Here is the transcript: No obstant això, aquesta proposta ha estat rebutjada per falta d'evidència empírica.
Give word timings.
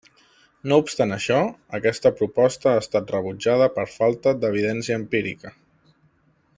No 0.69 0.77
obstant 0.83 1.13
això, 1.17 1.37
aquesta 1.79 2.11
proposta 2.23 2.71
ha 2.73 2.81
estat 2.85 3.13
rebutjada 3.17 3.71
per 3.79 3.87
falta 3.97 4.35
d'evidència 4.43 4.99
empírica. 5.03 5.57